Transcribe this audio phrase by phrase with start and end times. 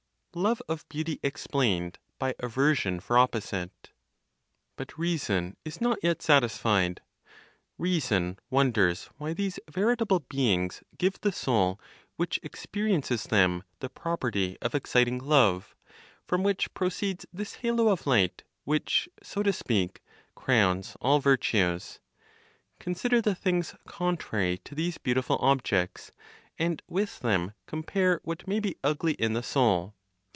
[0.33, 3.89] LOVE OF BEAUTY EXPLAINED BY AVERSION FOR OPPOSITE.
[4.77, 7.01] But reason is not yet satisfied;
[7.77, 11.81] reason wonders why these veritable beings give the soul
[12.15, 15.75] which experiences them the property of exciting love,
[16.25, 20.01] from which proceeds this halo of light which, so to speak,
[20.33, 21.99] crowns all virtues.
[22.79, 26.13] Consider the things contrary to these beautiful objects,
[26.57, 29.93] and with them compare what may be ugly in the soul.